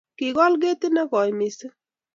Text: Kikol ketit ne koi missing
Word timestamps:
Kikol 0.17 0.53
ketit 0.61 0.93
ne 0.93 1.03
koi 1.11 1.29
missing 1.39 1.73